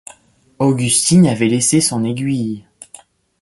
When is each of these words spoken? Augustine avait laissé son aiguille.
Augustine 0.57 1.27
avait 1.27 1.45
laissé 1.47 1.79
son 1.79 2.03
aiguille. 2.05 2.65